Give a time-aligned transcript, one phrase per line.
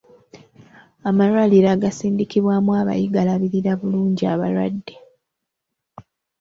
[1.09, 4.95] Amalwaliro agasindikibwamu abayi galabirira bulungi abalwadde.